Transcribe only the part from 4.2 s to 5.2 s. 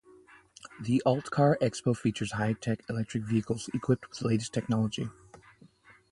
latest technology.